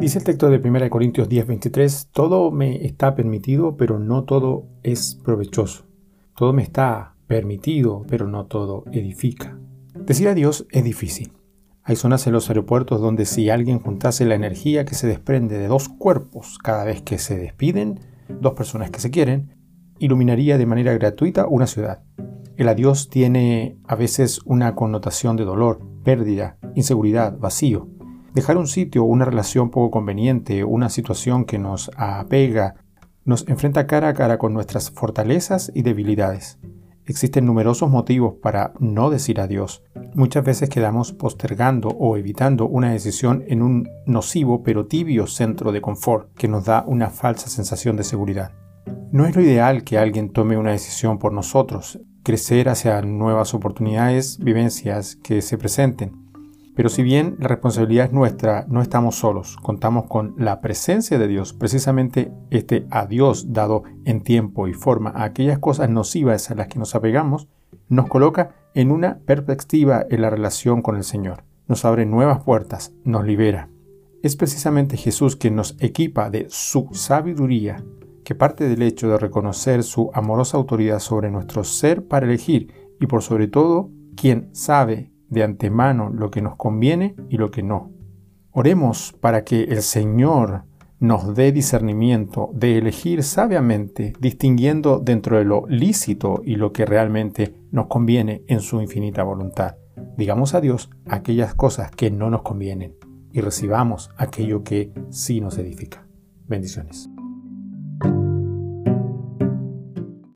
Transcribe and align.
Dice 0.00 0.16
el 0.16 0.24
texto 0.24 0.48
de 0.48 0.58
1 0.58 0.88
Corintios 0.88 1.28
10:23, 1.28 2.08
todo 2.10 2.50
me 2.50 2.86
está 2.86 3.14
permitido, 3.14 3.76
pero 3.76 3.98
no 3.98 4.24
todo 4.24 4.64
es 4.82 5.20
provechoso. 5.22 5.84
Todo 6.34 6.54
me 6.54 6.62
está 6.62 7.16
permitido, 7.26 8.06
pero 8.08 8.26
no 8.26 8.46
todo 8.46 8.84
edifica. 8.92 9.58
Decir 9.94 10.28
adiós 10.28 10.66
es 10.70 10.84
difícil. 10.84 11.34
Hay 11.82 11.96
zonas 11.96 12.26
en 12.26 12.32
los 12.32 12.48
aeropuertos 12.48 13.02
donde 13.02 13.26
si 13.26 13.50
alguien 13.50 13.78
juntase 13.78 14.24
la 14.24 14.36
energía 14.36 14.86
que 14.86 14.94
se 14.94 15.06
desprende 15.06 15.58
de 15.58 15.68
dos 15.68 15.90
cuerpos 15.90 16.56
cada 16.56 16.84
vez 16.84 17.02
que 17.02 17.18
se 17.18 17.36
despiden, 17.36 18.00
dos 18.40 18.54
personas 18.54 18.90
que 18.90 19.00
se 19.00 19.10
quieren, 19.10 19.54
iluminaría 19.98 20.56
de 20.56 20.64
manera 20.64 20.94
gratuita 20.94 21.46
una 21.46 21.66
ciudad. 21.66 22.02
El 22.56 22.68
adiós 22.68 23.10
tiene 23.10 23.76
a 23.86 23.96
veces 23.96 24.40
una 24.46 24.74
connotación 24.74 25.36
de 25.36 25.44
dolor, 25.44 25.82
pérdida, 26.04 26.56
inseguridad, 26.74 27.36
vacío. 27.38 27.99
Dejar 28.34 28.56
un 28.56 28.68
sitio, 28.68 29.04
una 29.04 29.24
relación 29.24 29.70
poco 29.70 29.90
conveniente, 29.90 30.62
una 30.62 30.88
situación 30.88 31.44
que 31.44 31.58
nos 31.58 31.90
apega, 31.96 32.76
nos 33.24 33.46
enfrenta 33.48 33.86
cara 33.86 34.08
a 34.08 34.14
cara 34.14 34.38
con 34.38 34.54
nuestras 34.54 34.90
fortalezas 34.90 35.72
y 35.74 35.82
debilidades. 35.82 36.58
Existen 37.06 37.44
numerosos 37.44 37.90
motivos 37.90 38.34
para 38.40 38.72
no 38.78 39.10
decir 39.10 39.40
adiós. 39.40 39.82
Muchas 40.14 40.44
veces 40.44 40.68
quedamos 40.68 41.12
postergando 41.12 41.88
o 41.88 42.16
evitando 42.16 42.68
una 42.68 42.92
decisión 42.92 43.42
en 43.48 43.62
un 43.62 43.88
nocivo 44.06 44.62
pero 44.62 44.86
tibio 44.86 45.26
centro 45.26 45.72
de 45.72 45.80
confort 45.80 46.32
que 46.34 46.46
nos 46.46 46.66
da 46.66 46.84
una 46.86 47.10
falsa 47.10 47.48
sensación 47.48 47.96
de 47.96 48.04
seguridad. 48.04 48.52
No 49.10 49.26
es 49.26 49.34
lo 49.34 49.42
ideal 49.42 49.82
que 49.82 49.98
alguien 49.98 50.30
tome 50.30 50.56
una 50.56 50.70
decisión 50.70 51.18
por 51.18 51.32
nosotros, 51.32 51.98
crecer 52.22 52.68
hacia 52.68 53.02
nuevas 53.02 53.54
oportunidades, 53.54 54.38
vivencias 54.38 55.16
que 55.16 55.42
se 55.42 55.58
presenten. 55.58 56.29
Pero 56.76 56.88
si 56.88 57.02
bien 57.02 57.36
la 57.38 57.48
responsabilidad 57.48 58.06
es 58.06 58.12
nuestra, 58.12 58.64
no 58.68 58.80
estamos 58.80 59.16
solos, 59.16 59.56
contamos 59.62 60.06
con 60.06 60.34
la 60.38 60.60
presencia 60.60 61.18
de 61.18 61.28
Dios. 61.28 61.52
Precisamente 61.52 62.32
este 62.50 62.86
adiós 62.90 63.52
dado 63.52 63.82
en 64.04 64.22
tiempo 64.22 64.68
y 64.68 64.72
forma 64.72 65.10
a 65.10 65.24
aquellas 65.24 65.58
cosas 65.58 65.90
nocivas 65.90 66.50
a 66.50 66.54
las 66.54 66.68
que 66.68 66.78
nos 66.78 66.94
apegamos, 66.94 67.48
nos 67.88 68.08
coloca 68.08 68.54
en 68.74 68.92
una 68.92 69.18
perspectiva 69.18 70.06
en 70.08 70.22
la 70.22 70.30
relación 70.30 70.80
con 70.80 70.96
el 70.96 71.04
Señor. 71.04 71.44
Nos 71.66 71.84
abre 71.84 72.06
nuevas 72.06 72.42
puertas, 72.44 72.92
nos 73.04 73.24
libera. 73.24 73.68
Es 74.22 74.36
precisamente 74.36 74.96
Jesús 74.96 75.36
quien 75.36 75.56
nos 75.56 75.76
equipa 75.80 76.30
de 76.30 76.46
su 76.50 76.88
sabiduría, 76.92 77.82
que 78.24 78.34
parte 78.34 78.68
del 78.68 78.82
hecho 78.82 79.08
de 79.08 79.18
reconocer 79.18 79.82
su 79.82 80.10
amorosa 80.14 80.56
autoridad 80.56 81.00
sobre 81.00 81.30
nuestro 81.30 81.64
ser 81.64 82.06
para 82.06 82.26
elegir 82.26 82.72
y 83.00 83.06
por 83.06 83.22
sobre 83.22 83.48
todo, 83.48 83.90
quien 84.14 84.50
sabe 84.54 85.10
de 85.30 85.42
antemano 85.42 86.10
lo 86.10 86.30
que 86.30 86.42
nos 86.42 86.56
conviene 86.56 87.14
y 87.28 87.38
lo 87.38 87.50
que 87.50 87.62
no. 87.62 87.90
Oremos 88.52 89.14
para 89.20 89.44
que 89.44 89.62
el 89.64 89.82
Señor 89.82 90.64
nos 90.98 91.34
dé 91.34 91.50
discernimiento 91.50 92.50
de 92.52 92.76
elegir 92.76 93.22
sabiamente, 93.22 94.12
distinguiendo 94.20 94.98
dentro 94.98 95.38
de 95.38 95.44
lo 95.44 95.64
lícito 95.66 96.42
y 96.44 96.56
lo 96.56 96.72
que 96.72 96.84
realmente 96.84 97.54
nos 97.70 97.86
conviene 97.86 98.42
en 98.48 98.60
su 98.60 98.82
infinita 98.82 99.22
voluntad. 99.22 99.76
Digamos 100.16 100.54
a 100.54 100.60
Dios 100.60 100.90
aquellas 101.06 101.54
cosas 101.54 101.90
que 101.90 102.10
no 102.10 102.28
nos 102.28 102.42
convienen 102.42 102.96
y 103.32 103.40
recibamos 103.40 104.10
aquello 104.16 104.62
que 104.62 104.92
sí 105.08 105.40
nos 105.40 105.56
edifica. 105.56 106.06
Bendiciones. 106.46 107.08